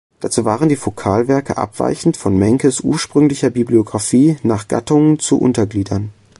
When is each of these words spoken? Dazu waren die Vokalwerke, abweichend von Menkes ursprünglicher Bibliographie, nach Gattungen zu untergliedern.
Dazu 0.19 0.45
waren 0.45 0.67
die 0.67 0.83
Vokalwerke, 0.83 1.57
abweichend 1.59 2.17
von 2.17 2.35
Menkes 2.35 2.79
ursprünglicher 2.81 3.51
Bibliographie, 3.51 4.35
nach 4.41 4.67
Gattungen 4.67 5.19
zu 5.19 5.39
untergliedern. 5.39 6.09